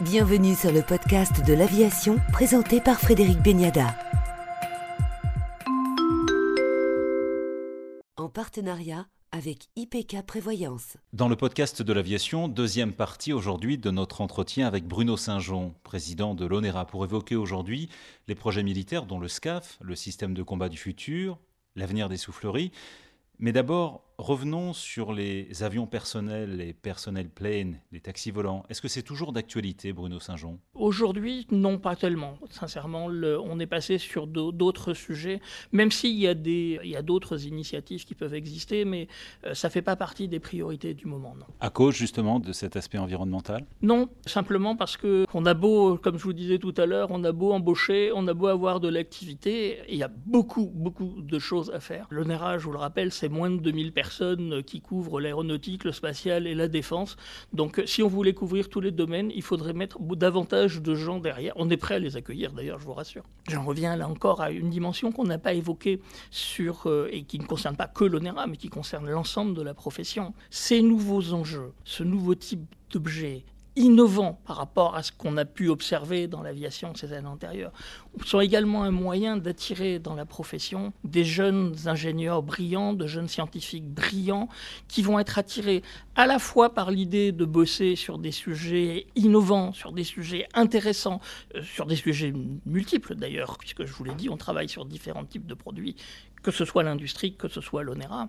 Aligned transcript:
Bienvenue 0.00 0.56
sur 0.56 0.72
le 0.72 0.82
podcast 0.82 1.46
de 1.46 1.54
l'aviation 1.54 2.18
présenté 2.32 2.80
par 2.80 2.98
Frédéric 2.98 3.40
Beniada. 3.40 3.96
En 8.16 8.28
partenariat 8.28 9.06
avec 9.30 9.68
IPK 9.76 10.26
Prévoyance. 10.26 10.96
Dans 11.12 11.28
le 11.28 11.36
podcast 11.36 11.80
de 11.80 11.92
l'aviation, 11.92 12.48
deuxième 12.48 12.92
partie 12.92 13.32
aujourd'hui 13.32 13.78
de 13.78 13.92
notre 13.92 14.20
entretien 14.20 14.66
avec 14.66 14.84
Bruno 14.84 15.16
Saint-Jean, 15.16 15.72
président 15.84 16.34
de 16.34 16.44
l'ONERA, 16.44 16.88
pour 16.88 17.04
évoquer 17.04 17.36
aujourd'hui 17.36 17.88
les 18.26 18.34
projets 18.34 18.64
militaires 18.64 19.06
dont 19.06 19.20
le 19.20 19.28
SCAF, 19.28 19.78
le 19.80 19.94
système 19.94 20.34
de 20.34 20.42
combat 20.42 20.68
du 20.68 20.76
futur, 20.76 21.38
l'avenir 21.76 22.08
des 22.08 22.16
souffleries. 22.16 22.72
Mais 23.38 23.52
d'abord, 23.52 24.02
revenons 24.18 24.72
sur 24.72 25.12
les 25.12 25.62
avions 25.62 25.86
personnels, 25.86 26.56
les 26.56 26.72
personnels 26.72 27.28
planes, 27.28 27.80
les 27.92 28.00
taxis 28.00 28.30
volants. 28.30 28.64
Est-ce 28.68 28.80
que 28.80 28.88
c'est 28.88 29.02
toujours 29.02 29.32
d'actualité, 29.32 29.92
Bruno 29.92 30.20
Saint-Jean? 30.20 30.58
Aujourd'hui, 30.74 31.46
non, 31.50 31.78
pas 31.78 31.96
tellement. 31.96 32.38
Sincèrement, 32.50 33.06
on 33.06 33.58
est 33.58 33.66
passé 33.66 33.98
sur 33.98 34.26
d'autres 34.26 34.94
sujets, 34.94 35.40
même 35.72 35.90
s'il 35.90 36.16
y 36.18 36.26
a 36.28 37.02
d'autres 37.02 37.46
initiatives 37.46 38.04
qui 38.04 38.14
peuvent 38.14 38.34
exister, 38.34 38.84
mais 38.84 39.08
euh, 39.44 39.54
ça 39.54 39.68
ne 39.68 39.72
fait 39.72 39.82
pas 39.82 39.96
partie 39.96 40.28
des 40.28 40.40
priorités 40.40 40.94
du 40.94 41.06
moment. 41.06 41.34
Non. 41.36 41.46
À 41.60 41.70
cause 41.70 41.94
justement 41.94 42.38
de 42.40 42.52
cet 42.52 42.76
aspect 42.76 42.98
environnemental? 42.98 43.66
Non, 43.82 44.08
simplement 44.26 44.76
parce 44.76 44.96
que 44.96 45.26
on 45.34 45.46
a 45.46 45.54
beau, 45.54 45.96
comme 45.98 46.18
je 46.18 46.24
vous 46.24 46.32
disais 46.32 46.58
tout 46.58 46.74
à 46.76 46.86
l'heure, 46.86 47.08
on 47.10 47.24
a 47.24 47.32
beau 47.32 47.52
embaucher, 47.52 48.12
on 48.14 48.26
a 48.28 48.34
beau 48.34 48.46
avoir 48.46 48.80
de 48.80 48.88
l'activité, 48.88 49.78
il 49.88 49.96
y 49.96 50.02
a 50.02 50.08
beaucoup, 50.08 50.70
beaucoup 50.74 51.20
de 51.20 51.38
choses 51.38 51.70
à 51.70 51.80
faire. 51.80 52.06
L'ONERA, 52.10 52.58
je 52.58 52.64
vous 52.64 52.72
le 52.72 52.78
rappelle, 52.78 53.12
c'est 53.12 53.28
moins 53.28 53.50
de 53.50 53.56
2000 53.56 53.92
personnes 53.92 54.03
personnes 54.04 54.62
qui 54.62 54.82
couvrent 54.82 55.18
l'aéronautique, 55.18 55.84
le 55.84 55.92
spatial 55.92 56.46
et 56.46 56.54
la 56.54 56.68
défense. 56.68 57.16
Donc 57.54 57.82
si 57.86 58.02
on 58.02 58.08
voulait 58.08 58.34
couvrir 58.34 58.68
tous 58.68 58.80
les 58.80 58.90
domaines, 58.90 59.30
il 59.34 59.42
faudrait 59.42 59.72
mettre 59.72 59.98
davantage 60.14 60.82
de 60.82 60.94
gens 60.94 61.20
derrière. 61.20 61.54
On 61.56 61.70
est 61.70 61.78
prêt 61.78 61.94
à 61.94 61.98
les 61.98 62.16
accueillir 62.16 62.52
d'ailleurs, 62.52 62.78
je 62.78 62.84
vous 62.84 62.92
rassure. 62.92 63.24
J'en 63.48 63.64
reviens 63.64 63.96
là 63.96 64.06
encore 64.06 64.42
à 64.42 64.50
une 64.50 64.68
dimension 64.68 65.10
qu'on 65.10 65.24
n'a 65.24 65.38
pas 65.38 65.54
évoquée 65.54 66.00
sur, 66.30 66.86
euh, 66.86 67.08
et 67.12 67.22
qui 67.22 67.38
ne 67.38 67.46
concerne 67.46 67.76
pas 67.76 67.86
que 67.86 68.04
l'ONERA, 68.04 68.46
mais 68.46 68.58
qui 68.58 68.68
concerne 68.68 69.08
l'ensemble 69.08 69.54
de 69.54 69.62
la 69.62 69.72
profession. 69.72 70.34
Ces 70.50 70.82
nouveaux 70.82 71.32
enjeux, 71.32 71.72
ce 71.84 72.02
nouveau 72.02 72.34
type 72.34 72.66
d'objet, 72.90 73.44
innovants 73.76 74.40
par 74.46 74.56
rapport 74.56 74.94
à 74.94 75.02
ce 75.02 75.12
qu'on 75.12 75.36
a 75.36 75.44
pu 75.44 75.68
observer 75.68 76.26
dans 76.28 76.42
l'aviation 76.42 76.94
ces 76.94 77.12
années 77.12 77.28
antérieures, 77.28 77.72
sont 78.24 78.40
également 78.40 78.84
un 78.84 78.90
moyen 78.90 79.36
d'attirer 79.36 79.98
dans 79.98 80.14
la 80.14 80.24
profession 80.24 80.92
des 81.02 81.24
jeunes 81.24 81.74
ingénieurs 81.86 82.42
brillants, 82.42 82.92
de 82.92 83.06
jeunes 83.06 83.28
scientifiques 83.28 83.88
brillants, 83.88 84.48
qui 84.88 85.02
vont 85.02 85.18
être 85.18 85.38
attirés 85.38 85.82
à 86.14 86.26
la 86.26 86.38
fois 86.38 86.74
par 86.74 86.90
l'idée 86.90 87.32
de 87.32 87.44
bosser 87.44 87.96
sur 87.96 88.18
des 88.18 88.32
sujets 88.32 89.06
innovants, 89.16 89.72
sur 89.72 89.92
des 89.92 90.04
sujets 90.04 90.46
intéressants, 90.54 91.20
euh, 91.56 91.62
sur 91.62 91.86
des 91.86 91.96
sujets 91.96 92.32
multiples 92.66 93.16
d'ailleurs, 93.16 93.58
puisque 93.58 93.84
je 93.84 93.92
vous 93.92 94.04
l'ai 94.04 94.14
dit, 94.14 94.28
on 94.28 94.36
travaille 94.36 94.68
sur 94.68 94.84
différents 94.84 95.24
types 95.24 95.46
de 95.46 95.54
produits 95.54 95.96
que 96.44 96.50
ce 96.50 96.66
soit 96.66 96.82
l'industrie, 96.82 97.34
que 97.34 97.48
ce 97.48 97.62
soit 97.62 97.82
l'ONERA, 97.82 98.28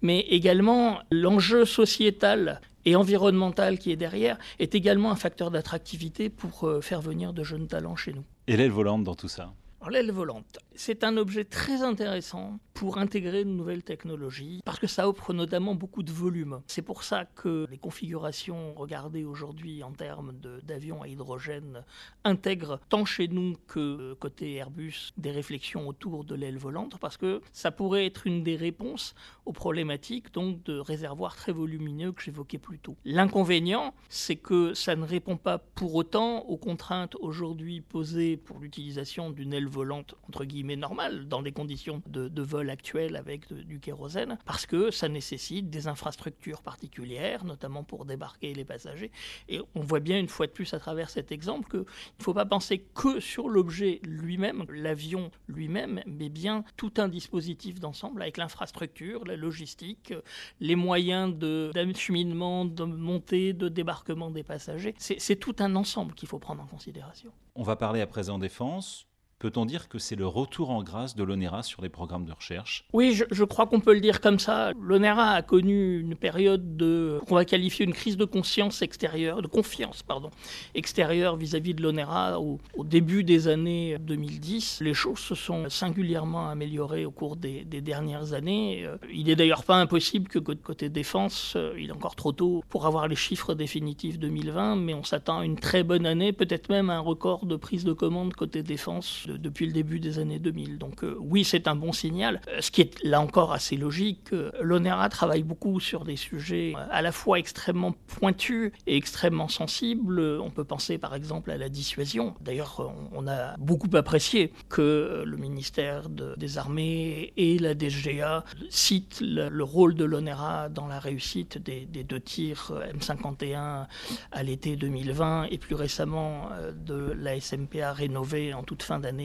mais 0.00 0.20
également 0.20 1.00
l'enjeu 1.10 1.64
sociétal 1.64 2.60
et 2.86 2.96
environnemental 2.96 3.78
qui 3.78 3.92
est 3.92 3.96
derrière 3.96 4.38
est 4.58 4.74
également 4.74 5.10
un 5.10 5.16
facteur 5.16 5.50
d'attractivité 5.50 6.30
pour 6.30 6.64
euh, 6.64 6.80
faire 6.80 7.02
venir 7.02 7.34
de 7.34 7.44
jeunes 7.44 7.66
talents 7.66 7.96
chez 7.96 8.14
nous. 8.14 8.24
Et 8.46 8.56
l'aile 8.56 8.70
volante 8.70 9.04
dans 9.04 9.14
tout 9.14 9.28
ça? 9.28 9.52
L'aile 9.88 10.10
volante, 10.10 10.58
c'est 10.76 11.04
un 11.04 11.16
objet 11.16 11.44
très 11.44 11.82
intéressant 11.82 12.58
pour 12.74 12.98
intégrer 12.98 13.44
de 13.44 13.50
nouvelles 13.50 13.82
technologies, 13.82 14.60
parce 14.64 14.78
que 14.78 14.86
ça 14.86 15.08
offre 15.08 15.32
notamment 15.32 15.74
beaucoup 15.74 16.02
de 16.02 16.12
volume. 16.12 16.60
C'est 16.66 16.82
pour 16.82 17.04
ça 17.04 17.24
que 17.24 17.66
les 17.70 17.78
configurations 17.78 18.74
regardées 18.74 19.24
aujourd'hui 19.24 19.82
en 19.82 19.92
termes 19.92 20.32
d'avions 20.62 21.00
à 21.00 21.08
hydrogène 21.08 21.84
intègrent 22.24 22.78
tant 22.90 23.06
chez 23.06 23.28
nous 23.28 23.56
que 23.66 24.12
côté 24.14 24.54
Airbus 24.56 25.12
des 25.16 25.30
réflexions 25.30 25.88
autour 25.88 26.24
de 26.24 26.34
l'aile 26.34 26.58
volante, 26.58 26.98
parce 27.00 27.16
que 27.16 27.40
ça 27.52 27.70
pourrait 27.70 28.04
être 28.04 28.26
une 28.26 28.42
des 28.42 28.56
réponses 28.56 29.14
aux 29.46 29.52
problématiques 29.52 30.32
donc 30.34 30.62
de 30.64 30.78
réservoirs 30.78 31.36
très 31.36 31.52
volumineux 31.52 32.12
que 32.12 32.22
j'évoquais 32.22 32.58
plus 32.58 32.78
tôt. 32.78 32.96
L'inconvénient, 33.06 33.94
c'est 34.10 34.36
que 34.36 34.74
ça 34.74 34.96
ne 34.96 35.04
répond 35.04 35.38
pas 35.38 35.58
pour 35.58 35.94
autant 35.94 36.40
aux 36.40 36.58
contraintes 36.58 37.14
aujourd'hui 37.20 37.80
posées 37.80 38.36
pour 38.36 38.58
l'utilisation 38.58 39.30
d'une 39.30 39.54
aile 39.54 39.68
volante 39.68 40.14
entre 40.28 40.44
guillemets 40.44 40.65
normale 40.74 41.28
dans 41.28 41.42
des 41.42 41.52
conditions 41.52 42.02
de, 42.08 42.42
vol 42.42 42.70
actuel 42.70 43.14
avec 43.14 43.52
du 43.52 43.78
kérosène, 43.78 44.38
parce 44.44 44.66
que 44.66 44.90
ça 44.90 45.08
nécessite 45.08 45.70
des 45.70 45.86
infrastructures 45.86 46.62
particulières, 46.62 47.44
notamment 47.44 47.84
pour 47.84 48.04
débarquer 48.04 48.54
les 48.54 48.64
passagers. 48.64 49.12
Et 49.48 49.60
on 49.76 49.82
voit 49.82 50.00
bien 50.00 50.18
une 50.18 50.28
fois 50.28 50.46
de 50.48 50.52
plus 50.52 50.74
à 50.74 50.80
travers 50.80 51.10
cet 51.10 51.30
exemple 51.30 51.70
qu'il 51.70 51.80
ne 51.80 52.24
faut 52.24 52.34
pas 52.34 52.46
penser 52.46 52.84
que 52.94 53.20
sur 53.20 53.48
l'objet 53.48 54.00
lui-même, 54.04 54.64
l'avion 54.70 55.30
lui-même, 55.46 56.02
mais 56.06 56.28
bien 56.28 56.64
tout 56.76 56.92
un 56.96 57.08
dispositif 57.08 57.78
d'ensemble 57.78 58.22
avec 58.22 58.36
l'infrastructure, 58.36 59.24
la 59.24 59.36
logistique, 59.36 60.14
les 60.60 60.76
moyens 60.76 61.34
d'acheminement, 61.36 62.64
de, 62.64 62.74
de 62.74 62.84
montée, 62.84 63.52
de 63.52 63.68
débarquement 63.68 64.30
des 64.30 64.42
passagers. 64.42 64.94
C'est 64.98 65.36
tout 65.36 65.56
un 65.58 65.76
ensemble 65.76 66.14
qu'il 66.14 66.28
faut 66.28 66.38
prendre 66.38 66.62
en 66.62 66.66
considération. 66.66 67.32
On 67.54 67.62
va 67.62 67.76
parler 67.76 68.00
à 68.00 68.06
présent 68.06 68.38
défense. 68.38 69.06
Peut-on 69.38 69.66
dire 69.66 69.90
que 69.90 69.98
c'est 69.98 70.16
le 70.16 70.26
retour 70.26 70.70
en 70.70 70.82
grâce 70.82 71.14
de 71.14 71.22
l'ONERA 71.22 71.62
sur 71.62 71.82
les 71.82 71.90
programmes 71.90 72.24
de 72.24 72.32
recherche? 72.32 72.86
Oui, 72.94 73.12
je, 73.12 73.44
crois 73.44 73.66
qu'on 73.66 73.80
peut 73.80 73.92
le 73.92 74.00
dire 74.00 74.22
comme 74.22 74.38
ça. 74.38 74.72
L'ONERA 74.80 75.32
a 75.32 75.42
connu 75.42 76.00
une 76.00 76.14
période 76.14 76.78
de, 76.78 77.20
qu'on 77.28 77.34
va 77.34 77.44
qualifier 77.44 77.84
une 77.84 77.92
crise 77.92 78.16
de 78.16 78.24
conscience 78.24 78.80
extérieure, 78.80 79.42
de 79.42 79.46
confiance, 79.46 80.02
pardon, 80.02 80.30
extérieure 80.74 81.36
vis-à-vis 81.36 81.74
de 81.74 81.82
l'ONERA 81.82 82.40
au, 82.40 82.58
début 82.82 83.24
des 83.24 83.46
années 83.46 83.98
2010. 84.00 84.78
Les 84.80 84.94
choses 84.94 85.18
se 85.18 85.34
sont 85.34 85.68
singulièrement 85.68 86.48
améliorées 86.48 87.04
au 87.04 87.10
cours 87.10 87.36
des, 87.36 87.64
dernières 87.64 88.32
années. 88.32 88.86
Euh, 88.86 88.96
il 89.12 89.26
n'est 89.26 89.36
d'ailleurs 89.36 89.64
pas 89.64 89.76
impossible 89.76 90.28
que 90.28 90.38
côté 90.38 90.88
défense, 90.88 91.52
euh, 91.56 91.74
il 91.78 91.90
est 91.90 91.92
encore 91.92 92.16
trop 92.16 92.32
tôt 92.32 92.64
pour 92.70 92.86
avoir 92.86 93.06
les 93.06 93.16
chiffres 93.16 93.52
définitifs 93.52 94.18
2020, 94.18 94.76
mais 94.76 94.94
on 94.94 95.04
s'attend 95.04 95.40
à 95.40 95.44
une 95.44 95.56
très 95.56 95.82
bonne 95.82 96.06
année, 96.06 96.32
peut-être 96.32 96.70
même 96.70 96.88
un 96.88 97.00
record 97.00 97.44
de 97.44 97.56
prise 97.56 97.84
de 97.84 97.92
commande 97.92 98.32
côté 98.32 98.62
défense 98.62 99.25
depuis 99.26 99.66
le 99.66 99.72
début 99.72 100.00
des 100.00 100.18
années 100.18 100.38
2000. 100.38 100.78
Donc 100.78 101.04
euh, 101.04 101.16
oui, 101.20 101.44
c'est 101.44 101.68
un 101.68 101.74
bon 101.74 101.92
signal. 101.92 102.40
Euh, 102.48 102.60
ce 102.60 102.70
qui 102.70 102.80
est 102.80 103.04
là 103.04 103.20
encore 103.20 103.52
assez 103.52 103.76
logique, 103.76 104.32
euh, 104.32 104.50
l'ONERA 104.60 105.08
travaille 105.08 105.42
beaucoup 105.42 105.80
sur 105.80 106.04
des 106.04 106.16
sujets 106.16 106.74
à 106.90 107.02
la 107.02 107.12
fois 107.12 107.38
extrêmement 107.38 107.92
pointus 108.06 108.72
et 108.86 108.96
extrêmement 108.96 109.48
sensibles. 109.48 110.20
On 110.40 110.50
peut 110.50 110.64
penser 110.64 110.98
par 110.98 111.14
exemple 111.14 111.50
à 111.50 111.56
la 111.56 111.68
dissuasion. 111.68 112.34
D'ailleurs, 112.40 112.92
on 113.12 113.26
a 113.26 113.56
beaucoup 113.58 113.94
apprécié 113.94 114.52
que 114.68 115.22
le 115.26 115.36
ministère 115.36 116.08
des 116.08 116.58
Armées 116.58 117.32
et 117.36 117.58
la 117.58 117.74
DGA 117.74 118.44
citent 118.70 119.20
le, 119.20 119.66
rôle 119.66 119.94
de 119.94 120.04
l'ONERA 120.04 120.68
dans 120.68 120.86
la 120.86 121.00
réussite 121.00 121.58
des, 121.58 121.86
des 121.86 122.04
deux 122.04 122.20
tirs 122.20 122.72
M51 122.94 123.86
à 124.32 124.42
l'été 124.42 124.76
2020 124.76 125.44
et 125.50 125.58
plus 125.58 125.74
récemment 125.74 126.50
de 126.86 127.12
la 127.18 127.40
SMPA 127.40 127.92
rénovée 127.92 128.54
en 128.54 128.62
toute 128.62 128.82
fin 128.82 128.98
d'année 128.98 129.15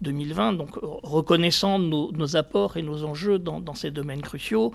2020. 0.00 0.54
Donc, 0.54 0.70
reconnaissant 0.82 1.78
nos, 1.78 2.36
apports 2.36 2.76
et 2.76 2.82
nos 2.82 3.04
enjeux 3.04 3.38
dans, 3.38 3.74
ces 3.74 3.90
domaines 3.90 4.22
cruciaux, 4.22 4.72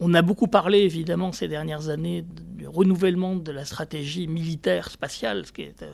on, 0.00 0.12
a 0.12 0.22
beaucoup 0.22 0.46
parlé, 0.46 0.80
évidemment, 0.80 1.32
ces 1.32 1.48
dernières 1.48 1.88
années 1.88 2.24
du 2.60 2.68
renouvellement 2.68 3.36
de 3.36 3.50
la 3.50 3.64
stratégie 3.64 4.26
militaire 4.26 4.90
spatiale, 4.90 5.46
ce 5.46 5.52
qui 5.52 5.62
est 5.62 5.82
euh, 5.82 5.90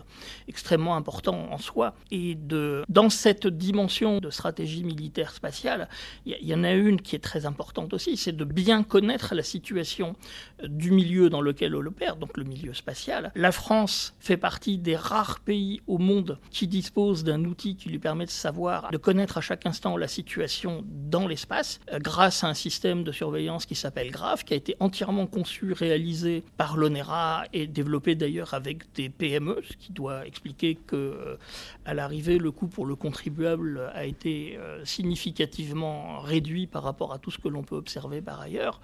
extrêmement 0.48 0.96
important 0.96 1.52
en 1.52 1.58
soi. 1.58 1.94
Et 2.10 2.34
de, 2.34 2.84
dans 2.88 3.10
cette 3.10 3.46
dimension 3.46 4.18
de 4.18 4.30
stratégie 4.30 4.82
militaire 4.82 5.30
spatiale, 5.30 5.88
il 6.24 6.36
y, 6.42 6.54
en 6.54 6.64
a 6.64 6.72
une 6.72 7.00
qui 7.00 7.14
est 7.14 7.20
très 7.20 7.46
importante 7.46 7.94
aussi, 7.94 8.16
c'est 8.16 8.36
de 8.36 8.44
bien 8.44 8.82
connaître 8.82 9.34
la 9.34 9.44
situation 9.44 10.16
euh, 10.62 10.66
du 10.68 10.90
milieu 10.90 11.30
dans 11.30 11.40
lequel 11.40 11.76
on 11.76 11.86
opère, 11.86 12.16
donc 12.16 12.36
le 12.36 12.44
milieu 12.44 12.74
spatial. 12.74 13.30
La 13.36 13.52
France 13.52 14.14
fait 14.18 14.36
partie 14.36 14.78
des 14.78 14.96
rares 14.96 15.40
pays 15.40 15.80
au 15.86 15.98
monde 15.98 16.38
qui 16.50 16.66
disposent 16.66 17.22
d'un 17.22 17.44
outil 17.44 17.76
qui 17.76 17.88
lui 17.88 17.98
permet 17.98 18.05
de 18.14 18.30
savoir, 18.30 18.90
de 18.90 18.96
connaître 18.96 19.38
à 19.38 19.40
chaque 19.40 19.66
instant 19.66 19.96
la 19.96 20.06
situation 20.06 20.84
dans 20.86 21.26
l'espace, 21.26 21.80
euh, 21.92 21.98
grâce 21.98 22.44
à 22.44 22.48
un 22.48 22.54
système 22.54 23.02
de 23.02 23.10
surveillance 23.10 23.66
qui 23.66 23.74
s'appelle 23.74 24.10
GRAPH, 24.10 24.44
qui 24.44 24.54
a 24.54 24.56
été 24.56 24.76
entièrement 24.78 25.26
conçu, 25.26 25.72
réalisé 25.72 26.44
par 26.56 26.76
l'ONERA 26.76 27.44
et 27.52 27.66
développé 27.66 28.14
d'ailleurs 28.14 28.54
avec 28.54 28.92
des 28.94 29.08
PME, 29.08 29.60
ce 29.68 29.76
qui 29.76 29.92
doit 29.92 30.26
expliquer 30.26 30.76
que 30.76 30.96
euh, 30.96 31.36
à 31.84 31.94
l'arrivée, 31.94 32.38
le 32.38 32.52
coût 32.52 32.68
pour 32.68 32.86
le 32.86 32.94
contribuable 32.94 33.90
a 33.92 34.04
été 34.04 34.56
euh, 34.56 34.84
significativement 34.84 36.20
réduit 36.20 36.66
par 36.66 36.84
rapport 36.84 37.12
à 37.12 37.18
tout 37.18 37.30
ce 37.30 37.38
que 37.38 37.48
l'on 37.48 37.64
peut 37.64 37.76
observer 37.76 38.20
par 38.20 38.40
ailleurs. 38.40 38.80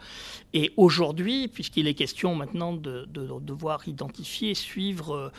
Et 0.53 0.73
aujourd'hui, 0.77 1.47
puisqu'il 1.47 1.87
est 1.87 1.95
question 1.95 2.35
maintenant 2.35 2.73
de, 2.73 3.07
devoir 3.13 3.87
identifier, 3.87 4.55
suivre 4.55 5.33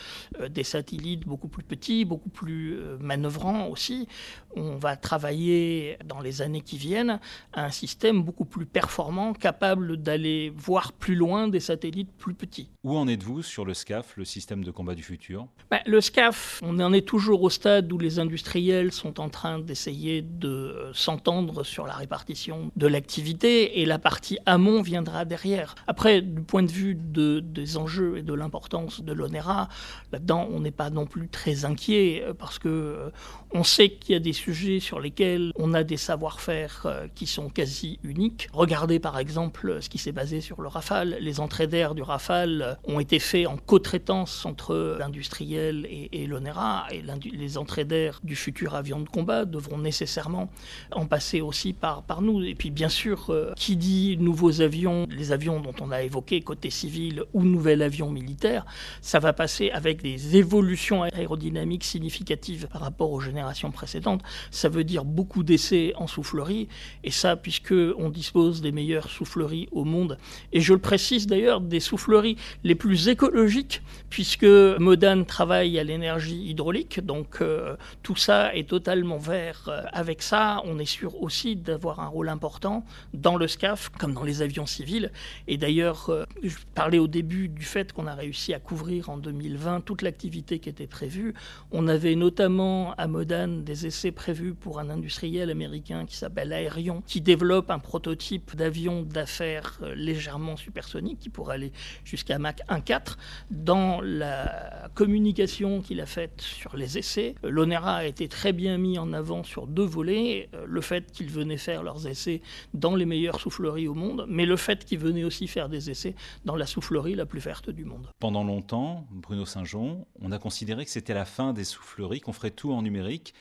des 0.50 0.64
satellites 0.64 1.26
beaucoup 1.26 1.48
plus 1.48 1.64
petits, 1.64 2.06
beaucoup 2.06 2.30
plus 2.30 2.78
manœuvrants, 3.00 3.73
aussi, 3.74 4.08
on 4.56 4.78
va 4.78 4.96
travailler 4.96 5.98
dans 6.06 6.20
les 6.20 6.42
années 6.42 6.62
qui 6.62 6.78
viennent 6.78 7.20
à 7.54 7.66
un 7.66 7.72
système 7.72 8.22
beaucoup 8.22 8.46
plus 8.46 8.66
performant, 8.66 9.34
capable 9.34 9.98
d'aller 9.98 10.54
voir 10.56 10.94
plus 10.94 11.16
loin 11.16 11.48
des 11.48 11.60
satellites 11.60 12.12
plus 12.18 12.34
petits. 12.34 12.70
Où 12.84 12.98
en 12.98 13.08
êtes-vous 13.08 13.44
sur 13.44 13.66
le 13.66 13.74
SCAF, 13.74 14.18
le 14.18 14.26
système 14.26 14.64
de 14.64 14.72
combat 14.72 14.96
du 14.96 15.04
futur? 15.04 15.48
Ben, 15.72 15.80
Le 15.86 16.02
SCAF, 16.02 16.62
on 16.64 16.80
en 16.80 16.94
est 16.94 17.08
toujours 17.08 17.44
au 17.44 17.50
stade 17.50 17.92
où 17.92 17.98
les 17.98 18.20
industriels 18.20 18.92
sont 18.92 19.20
en 19.20 19.30
train 19.30 19.60
d'essayer 19.60 20.22
de 20.22 20.92
s'entendre 20.94 21.64
sur 21.64 21.86
la 21.86 21.94
répartition 21.94 22.72
de 22.76 22.88
l'activité 22.88 23.82
et 23.82 23.86
la 23.86 24.00
partie 24.00 24.38
amont 24.46 24.82
viendra 24.82 25.26
derrière. 25.26 25.76
Après, 25.88 26.22
du 26.22 26.42
point 26.42 26.64
de 26.64 26.72
vue 26.72 26.96
de, 26.96 27.40
des 27.40 27.78
enjeux 27.78 28.18
et 28.18 28.22
de 28.22 28.34
l'importance 28.34 29.02
de 29.02 29.14
l'ONERA, 29.14 29.70
là-dedans, 30.12 30.48
on 30.52 30.60
n'est 30.60 30.72
pas 30.72 30.90
non 30.90 31.06
plus 31.06 31.28
très 31.28 31.66
inquiet 31.66 32.24
parce 32.38 32.60
que 32.60 32.70
euh, 32.70 33.10
on 33.52 33.64
sait 33.64 33.90
qu'il 33.90 34.14
y 34.14 34.16
a 34.16 34.20
des 34.20 34.34
sujets 34.44 34.80
sur 34.82 35.00
lesquels 35.00 35.52
on 35.56 35.74
a 35.74 35.84
des 35.84 35.96
savoir-faire 35.96 36.84
euh, 36.86 37.08
qui 37.16 37.28
sont 37.28 37.50
quasi 37.50 38.00
uniques. 38.04 38.50
Regardez 38.52 39.00
par 39.00 39.18
exemple 39.18 39.78
ce 39.82 39.88
qui 39.88 39.98
s'est 39.98 40.12
basé 40.12 40.42
sur 40.42 40.62
le 40.62 40.68
Rafale. 40.68 41.18
Les 41.22 41.40
entrées 41.40 41.68
d'air 41.68 41.96
du 41.96 42.02
Rafale 42.02 42.78
ont 42.84 43.00
été 43.00 43.20
faits 43.20 43.48
en 43.48 43.56
co-traitance 43.56 44.46
entre 44.46 44.98
l'industriel 45.00 45.88
et, 45.90 46.28
l'ONERA, 46.28 46.88
et 46.92 47.02
les 47.32 47.58
entrées 47.58 47.86
d'air 47.86 48.20
du 48.24 48.36
futur 48.36 48.76
avion 48.76 49.00
de 49.00 49.08
combat 49.08 49.46
devront 49.46 49.78
nécessairement 49.78 50.50
en 50.92 51.06
passer 51.06 51.40
aussi 51.40 51.72
par, 51.72 52.04
par 52.04 52.22
nous. 52.22 52.44
Et 52.44 52.56
puis 52.56 52.70
bien 52.72 52.90
sûr, 52.90 53.30
euh, 53.30 53.54
qui 53.56 53.78
dit 53.78 54.18
nouveaux 54.18 54.62
avions, 54.62 55.08
les 55.10 55.32
avions 55.32 55.62
dont 55.62 55.76
on 55.80 55.92
a 55.92 56.02
évoqué 56.02 56.42
côté 56.42 56.70
civil 56.70 57.24
ou 57.34 57.44
nouvel 57.44 57.82
avion 57.82 58.10
militaire, 58.12 58.66
ça 59.02 59.20
va 59.20 59.32
passer 59.32 59.72
avec 59.72 60.02
des 60.02 60.36
évolutions 60.36 61.04
aérodynamiques 61.04 61.86
significatives 61.86 62.68
par 62.68 62.82
rapport 62.82 63.12
aux 63.12 63.22
générations 63.22 63.72
précédentes 63.72 64.22
ça 64.52 64.70
veut 64.70 64.84
dire 64.84 65.06
beaucoup 65.06 65.44
d'essais 65.44 65.94
en 65.96 66.08
soufflerie, 66.08 66.68
et 67.04 67.12
ça 67.12 67.36
puisque 67.36 67.74
on 67.98 68.10
dispose 68.10 68.62
des 68.62 68.72
meilleures 68.72 69.10
souffleries 69.10 69.68
au 69.72 69.84
monde. 69.84 70.18
Et 70.52 70.62
je 70.62 70.74
le 70.74 70.80
précise 70.80 71.28
d'ailleurs, 71.28 71.62
des 71.62 71.80
souffleries 71.80 72.38
les 72.64 72.76
plus 72.76 73.08
écologiques, 73.08 73.82
puisque 74.10 74.44
Modane 74.44 75.26
travaille 75.26 75.80
à 75.80 75.84
l'énergie 75.84 76.50
hydraulique, 76.50 77.00
donc 77.00 77.38
euh, 77.42 77.76
tout 78.04 78.16
ça 78.16 78.56
est 78.56 78.70
totalement 78.70 79.18
vert. 79.18 79.66
Euh, 79.68 79.82
avec 79.92 80.22
ça, 80.22 80.62
on 80.66 80.80
est 80.80 80.86
sûr 80.86 81.22
aussi 81.22 81.56
d'avoir 81.56 82.00
un 82.00 82.08
rôle 82.08 82.30
important 82.30 82.86
dans 83.14 83.38
le 83.38 83.48
SCAF, 83.48 83.90
comme 83.90 84.14
dans 84.14 84.24
les 84.24 84.42
avions 84.42 84.66
civils. 84.66 85.12
Et 85.48 85.58
d'ailleurs, 85.58 86.10
euh, 86.10 86.26
je 86.42 86.56
parlais 86.76 87.00
au 87.00 87.08
début 87.08 87.50
du 87.50 87.64
fait 87.64 87.92
qu'on 87.94 88.08
a 88.08 88.14
réussi 88.14 88.54
à 88.54 88.60
couvrir 88.60 89.10
en 89.10 89.18
2020 89.18 89.82
toute 89.82 90.02
l'activité 90.02 90.60
qui 90.60 90.70
était 90.70 90.88
prévue. 90.88 91.34
On 91.72 91.88
avait 91.88 92.16
notamment 92.16 92.94
à 92.98 93.08
Modane 93.08 93.64
des 93.64 93.86
essais 93.86 94.12
prévu 94.24 94.54
pour 94.54 94.80
un 94.80 94.90
industriel 94.90 95.50
américain 95.50 96.06
qui 96.06 96.16
s'appelle 96.16 96.54
Aerion, 96.54 97.04
qui 97.06 97.20
développe 97.20 97.70
un 97.70 97.80
prototype 97.80 98.56
d'avion 98.56 99.02
d'affaires 99.02 99.78
euh, 99.82 99.94
légèrement 99.96 100.56
supersonique 100.56 101.20
qui 101.20 101.28
pourrait 101.28 101.56
aller 101.56 101.74
jusqu'à 102.06 102.40
Mach 102.40 102.56
1.4. 102.70 103.18
Dans 103.52 104.00
la 104.00 104.90
communication 104.94 105.82
qu'il 105.82 106.00
a 106.00 106.06
faite 106.06 106.40
sur 106.40 106.78
les 106.78 106.98
essais, 106.98 107.36
l'ONERA 107.44 107.96
a 107.96 108.06
été 108.06 108.30
très 108.30 108.54
bien 108.54 108.78
mis 108.78 108.98
en 108.98 109.12
avant 109.12 109.44
sur 109.44 109.68
deux 109.68 109.84
volets. 109.84 110.48
Euh, 110.54 110.64
le 110.70 110.80
fait 110.80 111.12
qu'ils 111.12 111.30
venaient 111.30 111.58
faire 111.58 111.84
leurs 111.84 112.08
essais 112.08 112.42
dans 112.74 112.96
les 112.96 113.06
meilleures 113.06 113.42
souffleries 113.42 113.90
au 113.90 113.94
monde, 113.94 114.26
mais 114.30 114.46
le 114.46 114.56
fait 114.56 114.86
qu'ils 114.86 115.00
venaient 115.00 115.26
aussi 115.26 115.50
faire 115.50 115.68
des 115.68 115.90
essais 115.90 116.16
dans 116.46 116.56
la 116.56 116.66
soufflerie 116.66 117.16
la 117.16 117.26
plus 117.26 117.42
verte 117.42 117.70
du 117.70 117.84
monde. 117.84 118.08
Pendant 118.22 118.46
longtemps, 118.46 119.06
Bruno 119.12 119.46
Saint-Jean, 119.46 120.08
on 120.22 120.32
a 120.32 120.40
considéré 120.40 120.86
que 120.86 120.92
c'était 120.92 121.14
la 121.14 121.26
fin 121.26 121.52
des 121.52 121.66
souffleries, 121.66 122.22
qu'on 122.22 122.32
ferait 122.32 122.52
tout 122.52 122.72
en 122.72 122.82
numérique 122.82 123.34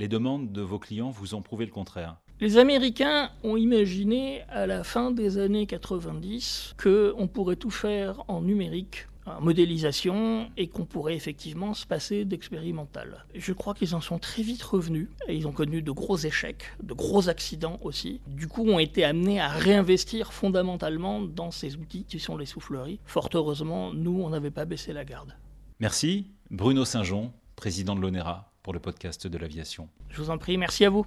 les 0.00 0.08
demandes 0.08 0.50
de 0.50 0.62
vos 0.62 0.78
clients 0.78 1.10
vous 1.10 1.34
ont 1.34 1.42
prouvé 1.42 1.66
le 1.66 1.70
contraire. 1.70 2.16
Les 2.40 2.56
Américains 2.56 3.30
ont 3.44 3.58
imaginé 3.58 4.40
à 4.48 4.66
la 4.66 4.82
fin 4.82 5.10
des 5.10 5.36
années 5.36 5.66
90 5.66 6.74
qu'on 6.82 7.28
pourrait 7.28 7.56
tout 7.56 7.70
faire 7.70 8.24
en 8.26 8.40
numérique 8.40 9.06
en 9.26 9.42
modélisation 9.42 10.48
et 10.56 10.68
qu'on 10.68 10.86
pourrait 10.86 11.14
effectivement 11.14 11.74
se 11.74 11.86
passer 11.86 12.24
d'expérimental. 12.24 13.26
Je 13.34 13.52
crois 13.52 13.74
qu'ils 13.74 13.94
en 13.94 14.00
sont 14.00 14.18
très 14.18 14.42
vite 14.42 14.62
revenus 14.62 15.08
et 15.28 15.36
ils 15.36 15.46
ont 15.46 15.52
connu 15.52 15.82
de 15.82 15.90
gros 15.90 16.16
échecs, 16.16 16.64
de 16.82 16.94
gros 16.94 17.28
accidents 17.28 17.78
aussi. 17.82 18.22
Du 18.26 18.48
coup, 18.48 18.66
ont 18.66 18.78
été 18.78 19.04
amenés 19.04 19.38
à 19.38 19.48
réinvestir 19.48 20.32
fondamentalement 20.32 21.20
dans 21.20 21.50
ces 21.50 21.76
outils 21.76 22.04
qui 22.04 22.18
sont 22.18 22.38
les 22.38 22.46
souffleries. 22.46 23.00
Fort 23.04 23.28
heureusement, 23.34 23.92
nous, 23.92 24.22
on 24.22 24.30
n'avait 24.30 24.50
pas 24.50 24.64
baissé 24.64 24.94
la 24.94 25.04
garde. 25.04 25.36
Merci, 25.78 26.28
Bruno 26.50 26.86
Saint-Jean, 26.86 27.34
président 27.54 27.94
de 27.94 28.00
l'ONERA 28.00 28.49
pour 28.62 28.72
le 28.72 28.80
podcast 28.80 29.26
de 29.26 29.38
l'aviation. 29.38 29.88
Je 30.08 30.20
vous 30.20 30.30
en 30.30 30.38
prie, 30.38 30.58
merci 30.58 30.84
à 30.84 30.90
vous. 30.90 31.06